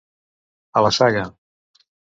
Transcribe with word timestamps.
A 0.81 0.85
la 0.87 0.93
saga. 0.99 1.29